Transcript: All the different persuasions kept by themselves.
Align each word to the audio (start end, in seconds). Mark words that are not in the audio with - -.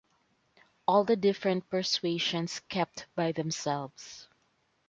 All 0.87 1.03
the 1.03 1.15
different 1.15 1.69
persuasions 1.69 2.59
kept 2.61 3.05
by 3.13 3.31
themselves. 3.33 4.27